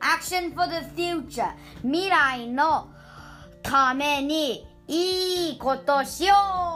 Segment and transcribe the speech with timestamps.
[0.00, 2.88] Action for the future 未来の
[3.62, 6.34] ためにいいことしよ
[6.64, 6.67] う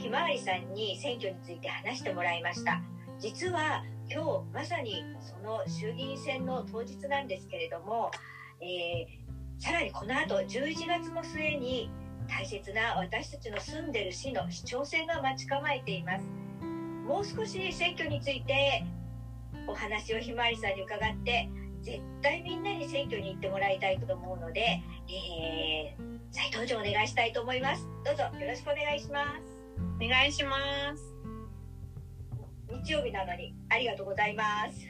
[0.00, 2.80] ひまわりさんに選挙について話してもらいました
[3.18, 8.10] 実は今日まさにその衆議院選の当日なんですけれども、
[8.60, 11.90] えーさらにこの後11月の末に
[12.26, 16.24] 大切な私たちの住んでる市の市長選が待ち構えています
[17.06, 18.84] もう少し選挙について
[19.66, 21.50] お話をひまわりさんに伺って
[21.82, 27.86] 絶対みんなに選挙に行ってもらいたいと思うので、えー、再登場お願いしたいと思います。
[28.04, 29.49] どうぞよろしくお願いします。
[30.02, 30.56] お願いしま
[30.96, 31.14] す。
[32.82, 34.86] 日曜日なのにありがとうございます。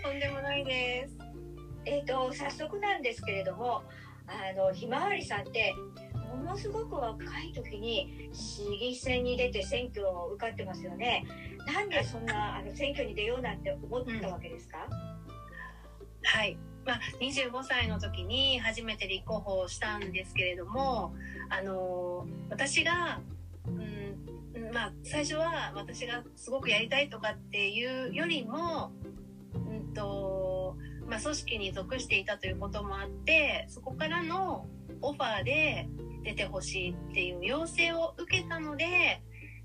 [0.00, 1.18] とんでもないです。
[1.84, 3.82] えっ、と早速なんですけれども、
[4.28, 5.74] あのひまわりさんって
[6.36, 11.24] ものすごく若い時に市議選に出て選挙を受かってますよね。
[11.66, 14.86] なんでそんなあの選挙に出ようなんて思ったわけですか？
[16.22, 16.56] はい。
[16.84, 21.14] まあ、25歳の時に初めて立候補したんですけれども、
[21.48, 23.31] あの私が、うん、
[24.72, 28.92] まあ、最初は私がすごくやりたいとかっていうよりも、
[29.54, 34.66] うんと、まあ、組織に属していたということもあって、そこからの
[35.02, 35.88] オファーで
[36.24, 39.22] 出てほしいっていう要請を受けたので、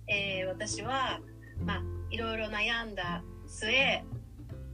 [0.08, 1.20] えー私は、
[1.66, 4.04] まあ、いろいろ悩んだ末、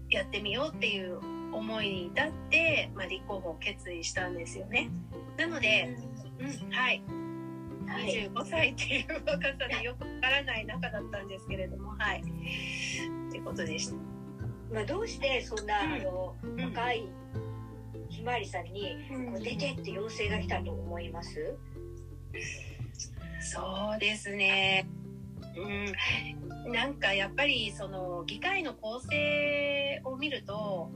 [0.10, 1.20] やってみようっていう
[1.52, 4.90] 思いに至って、まあ、立候補を決意したんですよね。
[5.38, 5.96] なので、
[6.40, 7.04] うん、はい。
[7.88, 8.30] はい。
[8.30, 12.22] 25歳っていう若さでよくわからない中だったんですけれども、はい。
[12.22, 13.96] ってことでした。
[14.74, 17.08] まあどうしてそんな、うんあのうん若い
[18.10, 21.56] ひまわりさんにこう出てって要請が来たと思います？
[23.42, 24.88] そうですね。
[26.66, 30.90] うん、なんかやっぱりその議会の構成を見ると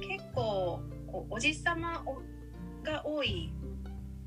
[0.00, 2.04] 結構こうおじさま
[2.84, 3.52] が多い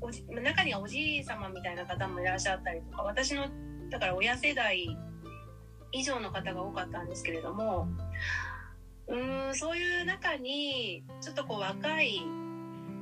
[0.04, 3.46] おじ中にはおじいさまみたいな方もいらっしゃったりとか私の
[3.90, 4.86] だから親世代
[5.92, 7.88] 以上の方が多かったんですけれども
[9.08, 12.20] うーんそういう中にちょっとこう若い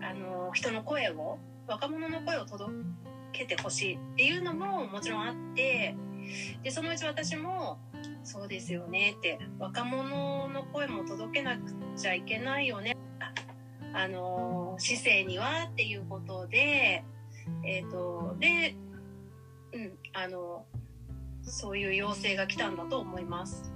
[0.03, 2.73] あの人の声を若者の声を届
[3.33, 5.97] けてほしいっていうのももちろんあって
[6.63, 7.79] でそのうち私も
[8.23, 11.63] そうですよねって若者の声も届けなく
[11.97, 12.97] ちゃいけないよね
[13.95, 17.05] あの市政にはっていうことで
[17.65, 18.75] えっ、とで
[19.73, 20.65] うんあの
[21.43, 23.73] そういう要請が来たんだと思います。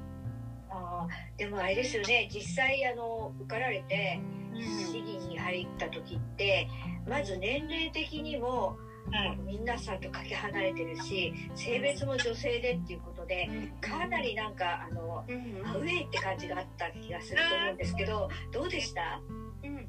[0.71, 2.29] あーでもあれですよね。
[2.33, 4.21] 実際あの受かられて
[4.55, 4.63] うん。
[4.63, 6.69] 市議に入った時って
[7.09, 8.77] まず年齢的にも
[9.11, 9.39] はい。
[9.47, 13.49] 皆さんとかけ離れてるし性別も女性でっていうことで
[13.81, 19.21] かなりなんかあのうんアウェイって感じがあった気がすると思うんですけどどうでした？
[19.63, 19.89] うん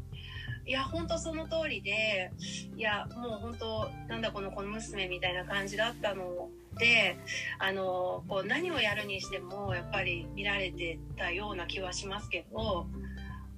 [0.67, 2.31] いや本当その通りで
[2.75, 7.17] いやもう本当なんだこの子娘みたいな感じだったので
[7.57, 12.85] あのこう何をやるにしてもやっぱり見られてたような気はしますけど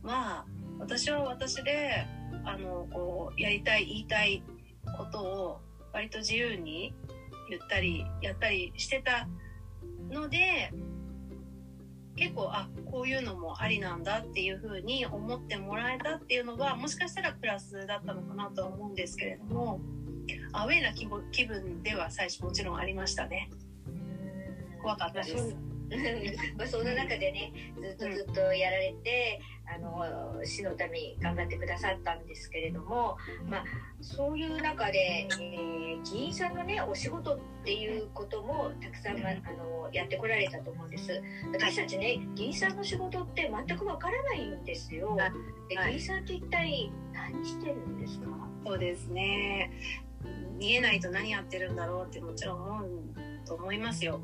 [0.04, 0.46] まあ
[0.78, 2.06] 私は私で
[2.46, 4.44] あのこうやりたい言いたい
[4.96, 5.62] ことを
[5.92, 6.94] 割と自由に
[7.50, 9.28] 言ったりやったりしてた
[10.12, 10.72] ので
[12.20, 19.80] 結構あこういうのもありなんだっていうふうに思ってもらえたっていうのはもしかしたらプラスだったのかなとは思うんですけれども
[20.52, 23.50] アウェイな気分気分では最初もちろんありましたね
[24.82, 25.56] 怖かったです。
[26.58, 29.42] まあ そんな中でねずっとずっとやられて、
[29.72, 33.18] あの市のために頑張ってくださったんですけれども、
[33.48, 33.64] まあ、
[34.02, 35.80] そういう中で、えー
[36.12, 41.22] 議員さんのねお仕事っていうこともたくさん、まあのやってこられたと思うんです。
[41.52, 45.16] 私たちね議員さんの仕事って全くわからないんですよ。
[45.16, 45.32] はい。
[45.68, 48.28] ではい議員さんって一体何してるんですか？
[48.66, 49.72] そうですね。
[50.58, 52.90] 見えないと何やってるんだろうってもちろん思う
[53.46, 54.22] と思いますよ。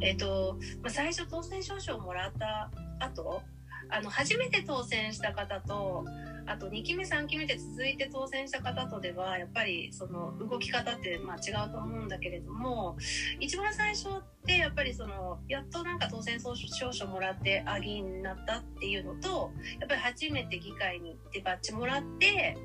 [0.00, 3.42] えっ、と、まあ、最初当選証書をもらった後
[3.92, 6.04] あの初めて当選した方と
[6.46, 12.96] あと2期目3期目で続いて当選した方とではやっぱりその動き方ってまあ違うと思うんだけれども
[13.38, 22.56] 一番最初ってやっぱりそのやっとなんか当選証書もらってあ議員になったっていうのとやっぱり初めて議会に行ってバッジもらって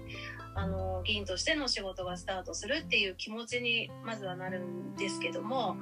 [0.56, 5.78] あの議員としての仕事がスタートするっていう気持ちにまずはなるんですけども、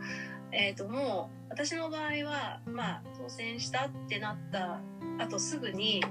[0.52, 4.82] えー、ともう私の場合は、まあ、当選したってなった
[5.20, 6.04] あとすぐに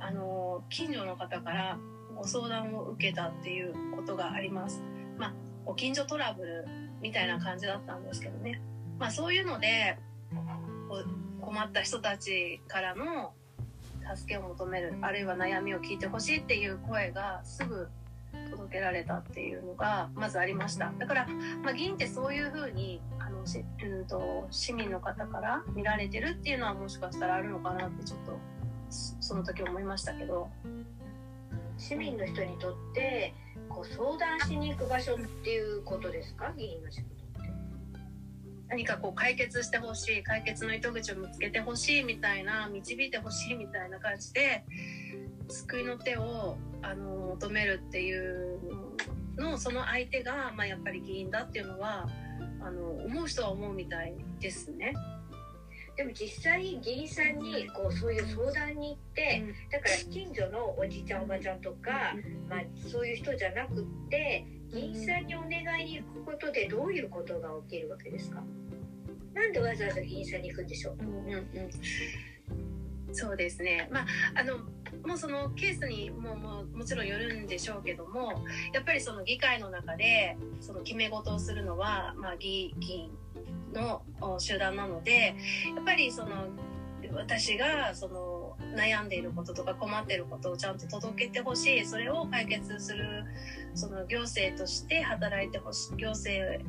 [0.00, 1.78] あの近所の方から
[2.16, 4.82] ご相談を受けたっていうことがあります。
[5.18, 5.34] まあ、
[5.64, 6.66] ご近所トラブル
[7.00, 8.60] みたいな感じだったんですけどね。
[8.98, 9.98] まあ、そういうので
[11.40, 13.32] 困った人たちからの
[14.16, 17.88] 助けを求めるあるいは悩みを聞いてほしいっていう声がすぐ
[18.50, 20.92] 届けられたっていうのがまずありました。
[20.98, 21.26] だから、
[21.62, 28.38] まあ、議員ってそういうふうにあのし、うんと、市民の方から見られてるっていうのはもしかしたらあるのかなってちょっと
[28.90, 30.48] その時思いましたけど。
[31.80, 33.32] 市民の人にとって
[33.68, 36.52] こう相談しに行く場所っていうことですか？
[36.56, 37.17] 議員の仕事
[38.68, 44.64] 何かこう解決してほしい解決の糸口を見つけてほしいみたいな導いてほしいみたいな感じで
[45.48, 48.58] 救いの手をあの求めるっていう
[49.36, 52.08] のその相手が、まあ、やっぱり議員だっていうのは
[52.60, 54.92] あの思う人は思うみたいですね。
[55.96, 59.42] でも実際議員さんにこうそういう相談に行って、
[59.72, 62.14] だから近所のおじいちゃんおばちゃんとか、
[62.48, 68.42] まあ、そういう人じゃなくって議員さんにお願いに行くことでどういうことが起きるわけですか？
[69.34, 71.44] なんでわざわざ議員さんに行くんでしょう、うんうん。
[73.14, 74.58] そうですね、まあ、あの
[75.06, 78.42] もうそのケースにもももちろんよるんでしょうけども
[78.72, 83.10] やっぱりその議会の中でその決め事をするのは、まあ、議議員
[83.72, 84.02] の
[84.38, 85.34] 集団なので
[85.74, 86.48] やっぱりその
[87.14, 91.86] 私がその悩んでいることとか困っていることをちゃんと届けてほしい。
[91.86, 93.24] それを解決する
[93.74, 96.62] その行政として働いてほしい行政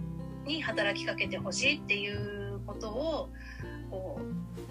[0.46, 3.30] に働きかけてほしいっていうことを
[3.90, 4.20] こ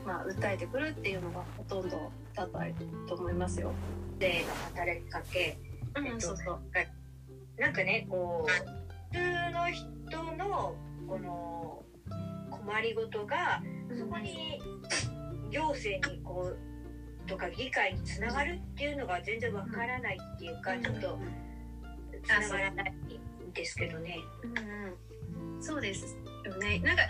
[0.05, 3.73] う、まあ、訴えてくるっていうのがほとんどだったと思いますよ。
[4.19, 4.45] で
[4.75, 5.59] 働きかけ、
[5.97, 6.61] うん、そうそう。
[7.61, 8.61] なんかねこう普
[9.13, 10.75] 通の人の
[11.09, 11.83] この
[12.51, 13.63] 困りごとが
[13.99, 14.61] そこに
[15.51, 21.19] 行政にこうとか議会につながるっていうのが全然わからないっていうか、ちょっと
[22.29, 24.19] つながらないんですけどね。
[24.43, 26.79] うん、そうですよね。
[26.81, 27.03] なんか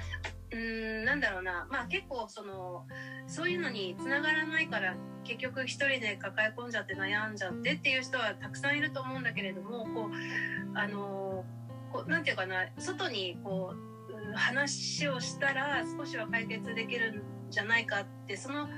[0.51, 1.67] うんなんだろうな。
[1.71, 2.87] まあ結構その
[3.27, 11.45] そういうのにつながらないから結局一人で抱え込んじゃって悩んじゃってっていう人はたくさんいると思うんだけれどもこうあの
[11.93, 18.69] こうなんていうかな外にこう話をしたら少しは解決できるんじゃないかってその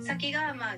[0.00, 0.76] 先がまあ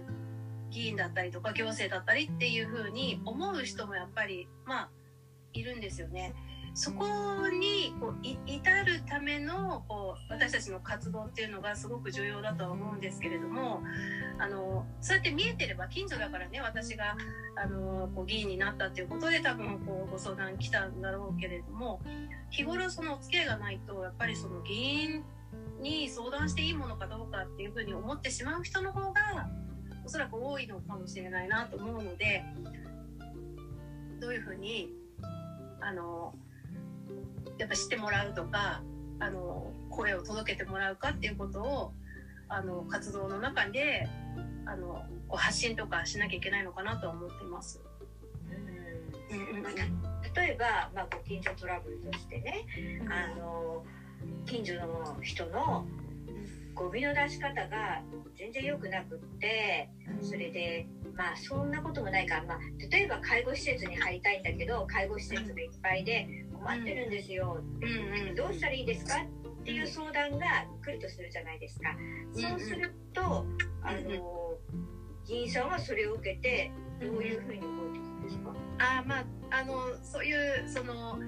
[0.70, 4.90] 議員だったりとか行政だったりっていうふうに思う人もやっぱりまあ
[5.58, 6.34] いるんですよね。
[6.76, 7.06] そこ
[7.48, 13.82] にこう至るためのこう私たちの活動っていうのがすごく重要だとは思うんですけれども
[14.38, 17.16] あのそうやって見えてれば近所だからね私が
[17.56, 22.02] あのこう議員になったっていうことで多分こうご相談来たんだろうけれども
[22.50, 25.24] 日頃そのお付き合いがないとやっぱりその議員
[25.80, 29.48] に相談していいものかどうかっていうふうに思ってしまう人の方が
[30.04, 32.44] おそらく多いのかもしれないなと思うので
[34.20, 35.05] どういうふうに
[35.86, 36.34] あの
[37.58, 38.82] やっぱ知ってもらうとか
[39.20, 41.92] あの声を届けてもらうかっていうことを
[42.48, 44.08] あの活動の中で
[44.66, 47.80] あのこう発信とかしなきゃいけないのかなとは思っています。
[49.30, 49.38] うん。
[49.38, 52.66] うんうん、例えば、まあ、ご近所トラブルとしてね、
[53.02, 53.84] うん、あの
[54.44, 55.86] 近所の人の
[56.76, 58.02] ゴミの出し方が
[58.36, 59.88] 全然良くなくって
[60.20, 62.58] それでまあそんなこともないから、まあ、
[62.90, 70.46] 例えば介護施設に入りたいんだけど介護施設がいっぱいで困ってるんですよ、うんうん、どうしたらいいですかっていう相談が
[70.84, 71.96] 来るとするじゃないですか。
[72.32, 73.44] そうすると、
[73.82, 74.54] あの
[75.26, 78.54] 議員さんはそれを受けてどういうふうに動いていくんですか？
[78.78, 81.18] あまああのそういうその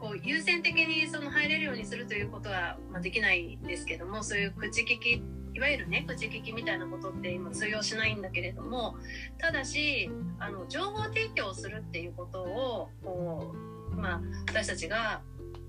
[0.00, 8.96] こう優先的にその入れるようにするということは、まあ、できないんですけどもそういう口利きいわゆるね口利きみたいなことって今通用しないんだけれども
[9.38, 13.54] ただしあの情報提供するっていうことをこ
[13.92, 15.20] う、まあ、私たちが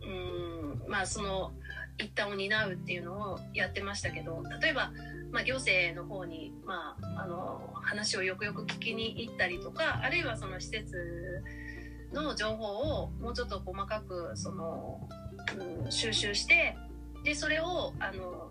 [0.01, 1.51] うんまあその
[1.97, 4.91] 一端を担うっていうのをやってましたけど例えば、
[5.31, 10.95] まあ、行政の方に、まあ、あの話をよくよく聞きに行ったりとかあるいはその施設
[12.11, 12.65] の情報
[13.03, 15.07] をもうちょっと細かくその、
[15.83, 16.75] うん、収集して
[17.23, 18.49] でそれをあの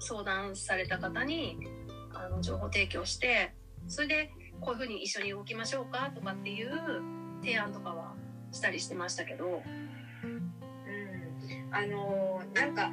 [0.00, 1.56] 相談された方に
[2.14, 3.54] あの情報提供して
[3.86, 6.70] それでこういうふうに一緒に動きましょうかとかっていう
[7.40, 8.14] 提案とかは
[8.52, 9.62] したりしてましたけど。
[10.24, 10.52] うん、
[11.72, 12.90] あのなんか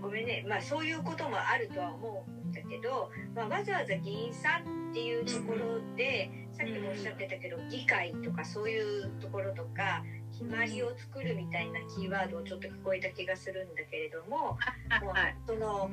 [0.00, 2.41] ごめんね、まあ、そういうこともあるとは思う。
[2.52, 14.58] んだけど、まあ、わざわざ議員さんっていうところで、さっきもおっしゃってたけど議会とかそういうところとか決まりを作るみたいなキーワードをちょっと聞こえた気がするんだけれども、もう
[15.46, 15.90] その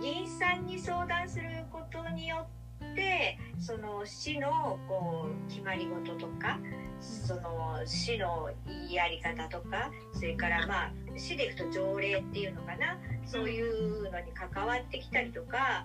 [0.00, 2.57] 議員さんに相談することによって
[2.98, 6.58] でその市のこう決まり事とか
[7.00, 8.50] その市の
[8.90, 15.84] やり方とかそれからまあ市でいくと条例っていうのかなそういうのに関わってきたりとか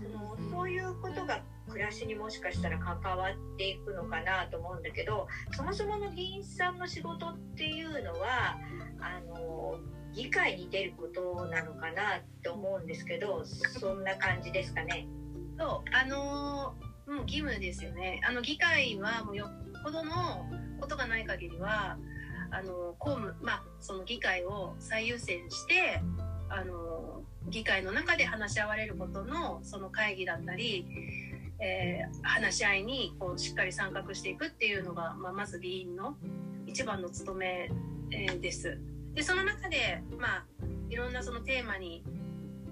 [0.00, 5.26] そのそういうことが暮らしにもしかしたら関わっていくのかなと思うんだけど
[5.56, 8.56] そもそもの議員さんの仕事っていうのは
[9.00, 9.78] あの
[10.14, 15.06] 議会に出ることなのかなって思うんですけどそんな感じですかね。
[15.62, 16.74] そうあの
[17.06, 18.20] もう義務ですよね。
[18.28, 20.12] あの議会はもうよっぽどの
[20.80, 21.96] ことがない限りは
[22.50, 26.02] あの公務まあその議会を最優先して
[26.48, 30.84] あの議会の中で話し合われることのその会議だったり、
[31.60, 36.16] えー、話し合いにこうしっかり参画していくっていうのが、まあ、まず議員の
[36.66, 37.70] 一番の務め、
[38.10, 38.80] えー、です。
[39.14, 40.44] でその中で、まあ、
[40.88, 42.02] いろんなそのテーマに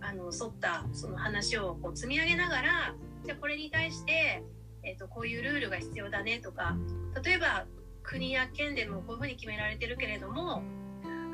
[0.02, 4.42] あの沿ったその話をこう積み上げながらじゃこれに対して、
[4.82, 6.76] えーと、こういうルールが必要だねとか
[7.24, 7.66] 例えば
[8.02, 10.62] 国や県でもこういうふうに決められてるけれども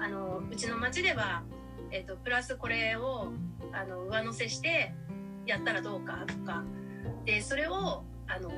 [0.00, 1.42] あのうちの町では
[1.90, 3.32] えーと、プラスこれを
[3.72, 4.92] あの上乗せして
[5.46, 6.64] やったらどうかとか
[7.24, 8.50] でそれをあの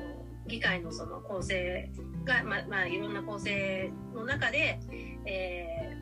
[0.47, 1.91] 議会のその構成
[2.25, 4.79] が、ままあ、いろんな構成の中で、
[5.25, 5.95] え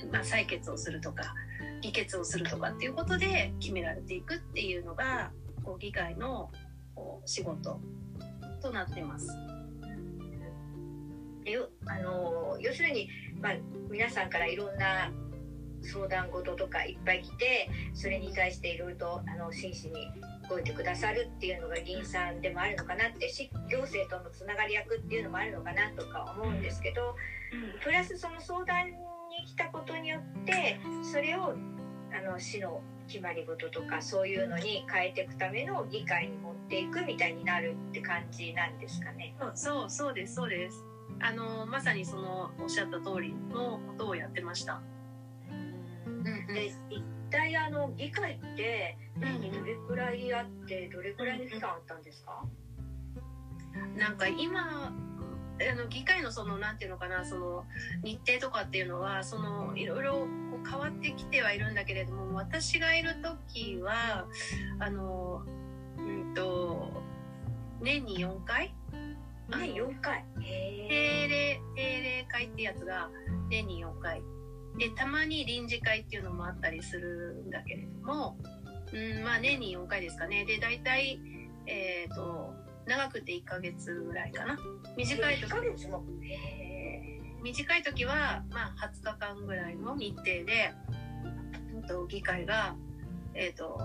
[0.00, 1.34] ー、まあ、採決をするとか
[1.86, 5.30] 議決をするとかっていうことで決められていくっていうのが
[5.64, 6.50] こう議会の
[6.94, 7.80] こう仕事
[8.60, 9.28] となってます。
[11.86, 13.08] あの要するに、
[13.40, 13.52] まあ、
[13.88, 15.12] 皆さんからいろんな
[15.80, 20.08] 相談事とかいっぱい来てそれに対していろいろとあの真摯に
[20.50, 23.30] 動いてくださるっていうのが議員さんでもあるのかなって
[23.70, 27.14] 行政とのつながり役っていうのもあるのかなとか思うんですけど
[27.84, 30.80] プラスその相談に来たことによって
[31.12, 31.54] それを
[32.16, 39.34] あの市の決まり事とかそういうのに変えていくための議会に持っていくみたいになるって感じなんですかね。
[39.54, 40.82] そうそうですそうです。
[41.20, 44.80] あのまさにそのおっしゃった通りのことをやってました。
[46.48, 52.44] で一体あの議会って年にどれくらいあってどれくらいの期間あったんですか、
[53.96, 54.92] なんか今
[55.58, 57.64] あの議会のそのなんていうのかなその
[58.04, 60.26] 日程とかっていうのはそのいろいろこ
[60.62, 64.26] う変わってきてはいるんだけれども私がいる時は
[64.78, 65.42] あの
[65.98, 66.92] うんと
[67.80, 68.74] 年に4回？
[69.48, 70.24] 年4回。
[70.38, 73.08] 定例定例会ってやつが
[73.50, 74.22] 年に4回。
[74.78, 78.36] でたまに臨時会っていうのもあったりするんだけれども、
[78.92, 80.44] うん、まあ年に4回ですかね。
[80.44, 81.18] で大体
[81.66, 82.54] えっ、ー、と
[82.86, 84.58] 長くて1ヶ月ぐらいかな。
[84.96, 85.46] 短い時。
[87.42, 92.74] 短い時は、まあ、20日間ぐらいの日程で、えー、と議会が、
[93.34, 93.80] えーと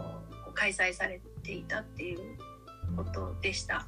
[0.53, 2.20] 開催されていたっていう
[2.96, 3.88] ことでした。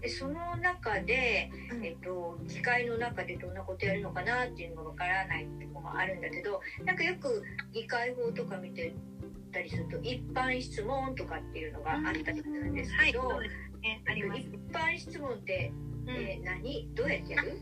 [0.00, 1.50] でその中で、
[1.82, 7.42] えっと、議会の中でどんなことやるのかなっていうのがわからないとこもあるんだけどなんかよく
[7.72, 8.94] 議会法とか見て
[9.52, 13.48] たりすると一般質問とかっていうのがあったりするんですけど、はい
[13.82, 15.72] ね、一般質問って、
[16.08, 16.88] えー、何？
[16.94, 17.60] どうやってやる？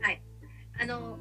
[0.00, 0.22] はい。
[0.80, 1.18] あの、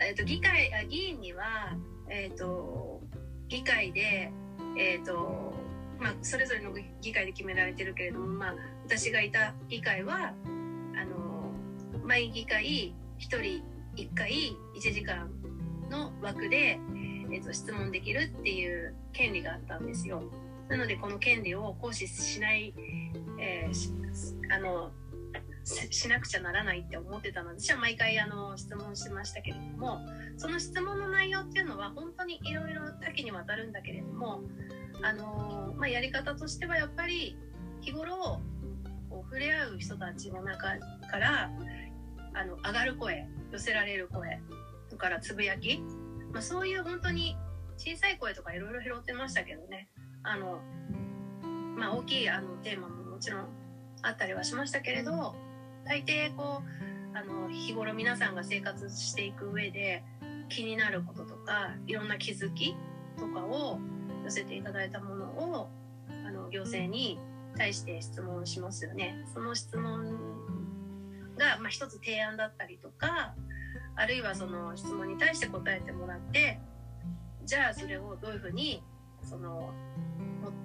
[0.00, 1.76] えーと、議会あ議員には、
[2.08, 3.00] えーと、
[3.48, 4.30] 議会で、
[4.78, 5.54] えーと
[5.98, 10.34] まあ、それぞれの議会で決められてるけれども、まあ、私がいた議会は
[10.94, 11.52] あの
[12.04, 13.62] 毎議会1人
[13.96, 15.30] 1回1時間
[15.90, 16.78] の枠で、
[17.32, 20.22] えーと、質問できるっていう権利があったんですよ。
[20.68, 22.74] なのでこの権利を行使しない、
[23.40, 24.90] えー、あの
[25.64, 30.00] しなくちゃならないって思ってたので私は毎回あの質問しましたけれども
[30.36, 34.42] その質問の内容っていうのは本当にいろいろ多岐にわたるんだけれども
[35.02, 37.36] あのまあ、やり方としてはやっぱり
[37.80, 38.40] 日頃
[39.10, 40.68] こう触れ合う人たちの中
[41.10, 41.50] から
[42.32, 44.40] あの上がる声寄せられる声
[44.88, 45.78] それからつぶやき、
[46.32, 47.36] まあ、そういう本当に
[47.76, 49.88] 小さい声とかいろいろ拾ってましたけどね。
[50.22, 50.60] あの、
[51.76, 53.46] まあ、大きいあのテーマももちろん
[54.02, 55.34] あったりはしましたけれど
[55.84, 60.04] 大抵こうあの日頃皆さんが生活していく上で
[60.48, 62.76] 気になることとかいろんな気づき
[63.18, 63.78] とかを
[64.24, 65.70] 寄せていただいたものを
[66.26, 67.18] あの行政に
[67.56, 69.24] 対して質問しますよね。
[69.32, 70.14] その質問
[71.38, 73.34] が、まあ、一つ提案だったりとか
[73.94, 76.60] あるいはその質問に対して答えてもらって
[77.44, 78.82] じゃあそれをどういうふうに
[79.28, 79.72] その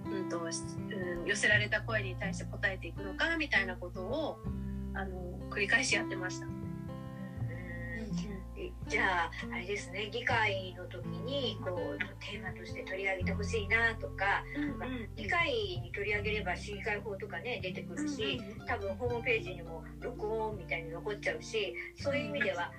[0.06, 4.38] うんとうん、寄せられた声に対して答えていくのかみたいなことを
[4.94, 6.48] あの繰り返しやってました。
[8.88, 14.44] じゃああれですね議会の時にこうテーマとして取り上げてほしいなとか、
[14.77, 15.50] まあ、議会
[15.82, 22.72] に取り上げれば市議会法とかね出てくるし多分ホームページにも録音みたいに残っちゃうしそういう意味では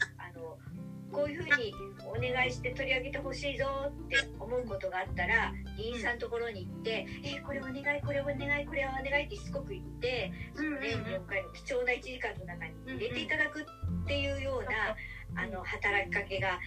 [1.13, 1.75] こういうふうに
[2.07, 13.65] お願いして取り上げてほしいぞって思うことがあったら議員さんのところに行って「えこれお願いこれお願いこれはお願い」ってしつこく言ってその年4回の貴重な1時間の中に入れていただくっ
[14.07, 14.97] ていうような。
[15.35, 16.61] あの働きかけが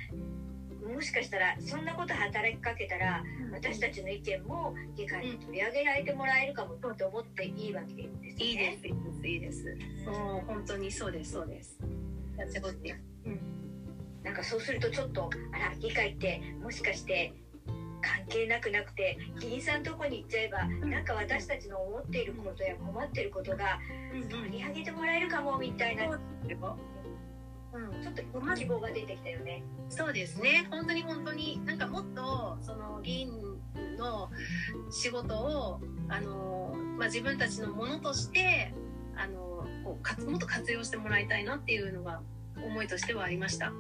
[0.86, 8.36] もしかしたらそんなこと働きかけたら私たちの意見も議会に取り上げられてもらえるかもと思っていいわけですね。
[8.38, 9.78] いいですいいですいいです。
[10.06, 11.80] もう本当にそうですそうです。
[12.38, 12.96] やって。
[13.26, 13.55] うん。
[14.26, 17.32] なんかそうするとちょっとあら議会ってもしかして
[18.02, 23.80] 関係なくなくて議員さんとこに行っちゃえば、なんか私たちの思っていることや困ってることが
[24.30, 26.06] 取り上げてもらえるかもみたいな。
[27.76, 28.24] うん、ちょっと
[28.56, 29.64] 希望が出てきたよね。
[29.90, 30.68] そうですね。
[30.70, 33.32] 本当に本当になんかもっとその議員
[33.98, 34.30] の
[34.92, 38.74] 仕事をあのまあ自分たちのものとして
[39.18, 42.22] あのこうかもっと活用してもらいたいなっていうのが
[42.56, 43.74] 思いとしてはありました。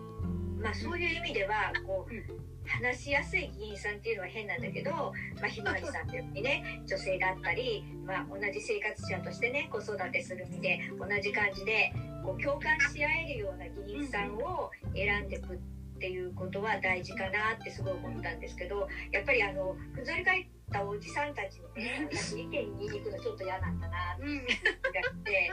[0.65, 2.13] まあそういう意味ではこう。
[2.13, 2.55] うん。
[2.67, 11.93] 話しやすい議員さんっていうのは変なんだけど、まあ、ひまわりさんっていうにね女性だったり、まあ、同じ生活者としてね子育てする身で同じ感じで
[12.23, 15.57] こう共感し合えるような議員さんを選んでいくっ
[15.99, 25.51] ていうことは大事かなってすごい思ったんですけどやっぱりあのふぞり返ったおじさんたちにね意見に言いに行くのちょっと嫌なんだなって思って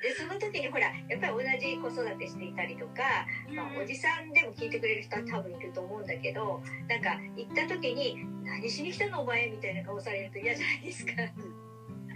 [0.00, 11.12] でその時にほらやっぱり同じ子育てしていたりとか、まあ、おじさんでも聞いてくれる人は多分いると思うんだけどなんか行った時に「何しに来たのお前」みたいな顔されると嫌じゃないですか。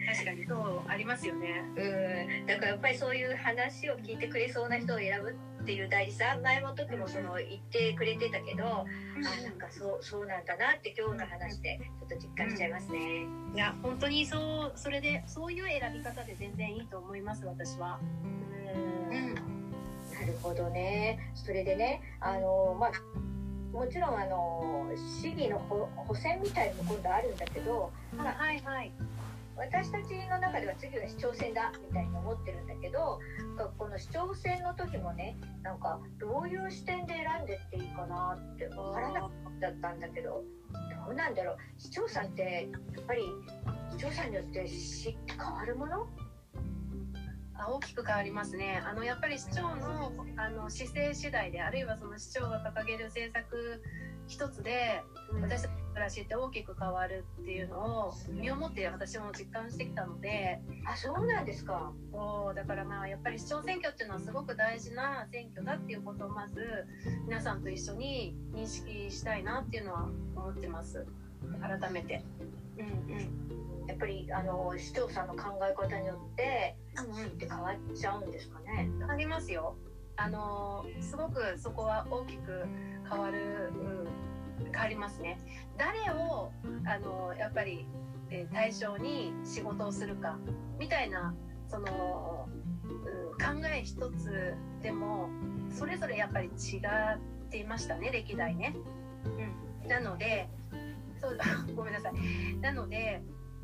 [0.07, 1.63] 確かにそうありますよね。
[1.77, 2.47] うん。
[2.47, 5.31] だからやっぱりそういう話を聞いてくれそうな人を選ぶ
[5.63, 6.39] っていう大事さ。
[6.43, 18.01] 前も時もその言ってくれてたけど、うん、あなんかそうそうなんだなって今日の話でちょっと実感しちゃいますね、うん、いや本当にそうそれでそういう選び方で全然いいと思います私は。
[19.13, 19.41] うん、な
[20.27, 21.31] るほどね。
[21.35, 22.93] それでねあのまあ
[23.73, 24.91] もちろんあの
[25.23, 28.93] 市議の補選みたいのも今度あるんだけど、はいはい
[29.57, 33.21] 私たちの中では次は市長選だみたいに思ってるんだけど
[33.79, 39.31] この市長選の時もねなんかどういう視点で選んでっていいかなって分からなかっ
[39.81, 40.43] たんだけど
[41.07, 41.57] どうなんだろう。
[41.79, 43.23] 市長さんってやっぱり
[43.91, 46.07] 市長さんによって変わるもの？
[47.65, 48.83] 大きく変わりますね。
[48.85, 53.83] あのやっぱり市長のあの姿勢次第であるいはその市長が掲げる政策
[54.29, 55.03] 一つで
[55.41, 66.87] 私たちの暮らしって大きく変わるっていうのを身をもって私も実感してきたのであそうなんですかそうだからまあやっぱり市長選挙っていうのはすごく大事な選挙だっていうことをまず
[67.27, 71.07] 皆さんと一緒に認識したいなっていうのは思ってます
[71.61, 72.25] 改めて。
[72.79, 78.89] うんうん、やっぱりあの市長さんの考え方によって市って変わっちゃうんですかね。
[78.99, 79.77] 変わりますよ。
[80.17, 82.65] あのすごくそこは大きく
[83.11, 83.73] 変わる、
[84.61, 85.39] うん、変わりますね。
[85.77, 86.53] 誰を
[86.85, 87.87] あのやっぱり、
[88.31, 90.39] えー、対象に仕事をするか
[90.79, 91.35] みたいな
[91.69, 92.49] その、
[92.85, 95.29] うん、考え一つでも
[95.71, 97.19] それぞれやっぱり違っ
[97.51, 98.75] ていましたね歴代ね。
[99.83, 100.49] うん、なので
[101.21, 101.39] そう
[101.75, 102.57] ごめんなさい。
[102.61, 103.23] なので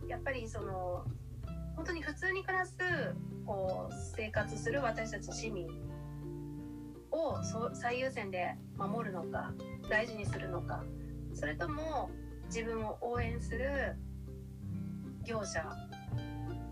[0.09, 1.05] やっぱりその
[1.77, 2.77] 本当に普通に暮らす
[3.47, 5.69] こう生活する私たち市民
[7.19, 9.53] を最優先で守るのか
[9.89, 10.85] 大事にするのか
[11.35, 12.11] それとも
[12.47, 13.97] 自分を応援する
[15.25, 15.69] 業者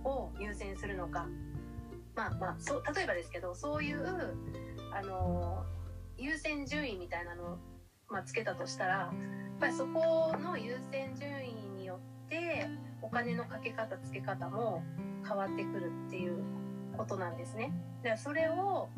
[0.05, 1.27] を優先するのか
[2.15, 4.37] まあまあそう例えばですけどそういう
[4.93, 5.65] あの
[6.17, 7.59] 優先順位みたいなのを、
[8.09, 12.67] まあ、つけたとしたらやっぱりそこの優先順位によって
[13.03, 14.83] お金のかけ方つけ方も
[15.27, 16.43] 変わってくるっていう
[16.97, 17.73] ことなんですね。
[18.03, 18.89] でそれを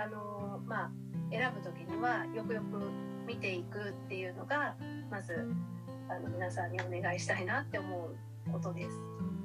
[0.00, 0.90] あのまあ、
[1.30, 2.90] 選ぶ時にはよくよく
[3.26, 4.74] 見ていくっていうのが
[5.10, 5.46] まず
[6.08, 8.08] あの皆さんにお願いしたいなって思
[8.48, 8.98] うことです。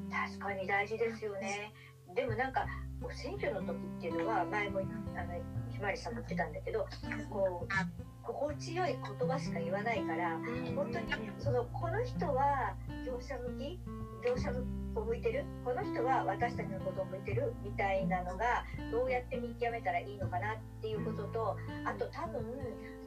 [0.10, 1.74] 確かに大事ですよね。
[2.15, 2.65] でもなんか
[3.12, 5.34] 選挙の時っていうのは前もあの
[5.70, 6.88] ひまわりさんも言ってたんだけど
[7.30, 10.39] こう心地よい言葉しか言わないから
[10.74, 11.06] 本当に
[11.38, 13.80] そのこの人は業者向き
[14.26, 14.50] 業者
[14.96, 15.46] を向いてる？
[15.64, 22.42] この人は私たちのことを向いてるみたいなのがどうやって見極めたらいいのかなっていうこととあと多分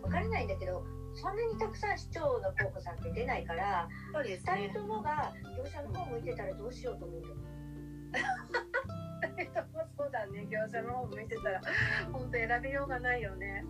[0.02, 7.28] 分からないんだけどそんなにたくさん市長の候補さんって出ないから、そうです2ね人ともが業者の方向いてたらどうしようと思うよ。
[9.98, 10.46] そうだね。
[10.48, 11.60] 業者の方向いてたら
[12.12, 13.64] 本当選びようがないよね。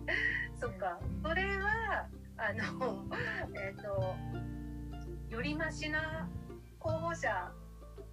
[0.61, 0.99] そっか。
[1.23, 2.05] それは
[2.37, 3.05] あの
[3.55, 4.15] えっ、と
[5.35, 6.29] よりマシな
[6.79, 7.51] 候補者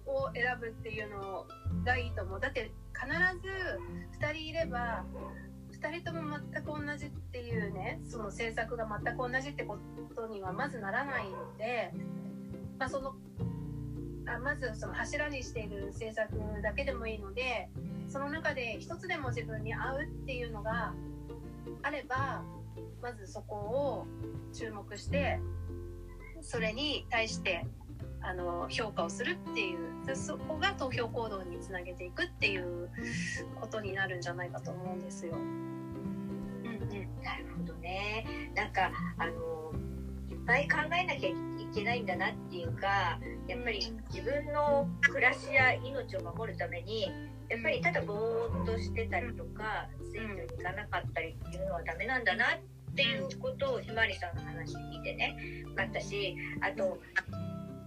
[0.05, 1.45] を選ぶっていうの
[1.85, 2.39] がいいと思う。
[2.39, 3.07] だって必
[3.41, 5.05] ず2人いれば
[5.71, 9.77] 2人とも全く同じっていうねその政策が全く同じってこ
[10.15, 11.93] とにはまずならないので、
[12.79, 13.13] まあ、その
[14.25, 17.69] あまずその柱にしている政策だけでもいいので
[18.09, 20.93] その中で一つでも自分に合うっていうのが
[21.83, 22.43] あれば
[23.01, 24.07] まずそこを
[24.53, 25.39] 注目して
[26.41, 27.65] それに対して
[28.27, 32.89] あの評価をするっていうそこが投票行動につなげていくっていう
[33.59, 35.33] ことになるんじゃないかと思うんですよ。
[35.35, 35.67] うん
[37.23, 38.51] なるほどね。
[38.53, 39.31] なんかあの
[40.29, 41.35] いっぱい考えなきゃい
[41.73, 47.03] けないんだなっていうか、やっぱり自分の暮らしや命を守るために、
[47.49, 52.59] やっぱりただぼーっとしてたりとか、選挙に行かなかったりっていうのはダメなんだなっ
[52.95, 56.99] ていうことをひまわりさんの話聞いてね、分かったし、あと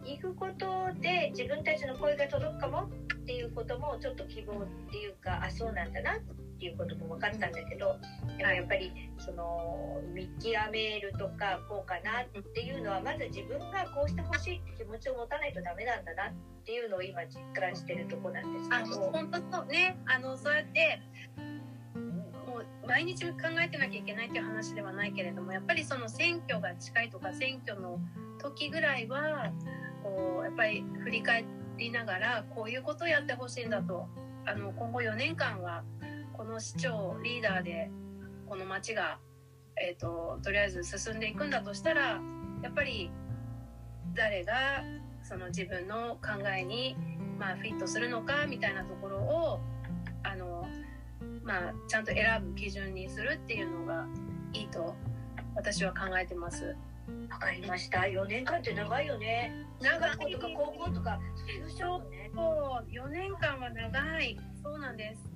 [0.05, 2.91] 行くことで自分たちの声が届くかも
[3.23, 6.21] っていうこともちょっと希望っていうか、あそうなんだなっ
[6.59, 7.97] ていうことも分かったんだけど。
[8.41, 16.33] でもやっぱりその見極めるとかこうかなっていうのはまず自分がこうしてほしいって気持ちを持たないとダメなんだなっ
[16.65, 19.11] ていうのを今実感してるとこなんですあけど。
[19.13, 21.03] 本当そうねあのそうやって
[22.47, 27.99] もう毎日考えてなきゃいけないっていう話ではないけれどもやっぱりその選挙が近いとか選挙の
[28.39, 29.53] 時ぐらいは
[30.17, 31.45] こうやっぱり振り返
[31.79, 34.09] りながらこういうことをやってほしいんだと
[34.47, 35.83] あの今後4年間は
[36.33, 37.91] この市長リーダーで
[38.49, 39.19] この町が、
[39.77, 42.21] えー、ととりあえず進んでいくんだとしたら
[42.63, 43.11] やっぱり
[44.15, 44.55] 誰が
[45.23, 46.97] その自分の考えに、
[47.39, 49.61] まあ、フィットするのかみたいなところを
[50.23, 50.67] あの、
[51.45, 54.07] まあ、ちゃんと選ぶ基準にするっていうのが
[54.53, 54.95] いいと
[55.55, 56.77] 私は考えてます。
[57.31, 58.01] わかりました。
[58.01, 59.53] 4年間って長いよね。
[59.81, 62.31] 中学校とか高校とか卒業しちゃうのね。
[62.35, 65.31] そう4年間は長いそうなんです。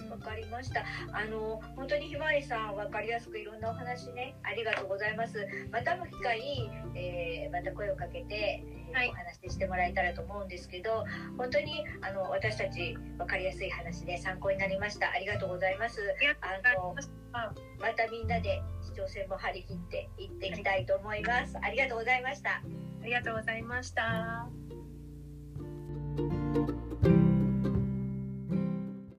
[0.00, 0.84] うんわかりました。
[1.12, 5.46] あの本当にひまわりさんわかりやすくいろんなお話ねありがとうございます。
[5.70, 11.04] またの機会、えーまた声をかけて、えーはいお話ししてもらえたらと思うんですけど、
[11.36, 15.10] 本当にあの私たちわかりやすい話で参考になりました。
[15.10, 16.00] ありがとうございます。
[16.00, 17.16] ありがとうございました。
[17.80, 18.62] またみんなで
[18.96, 21.56] 挑戦も張り切っていっていきたいと思います。
[21.62, 22.62] ありがとうございました。
[23.02, 24.48] ありがとうございました。